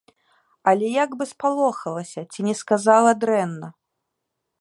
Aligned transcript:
Але 0.69 0.87
як 1.03 1.11
бы 1.19 1.27
спалохалася, 1.33 2.23
ці 2.31 2.47
не 2.47 2.55
сказала 2.61 3.11
дрэнна. 3.25 3.67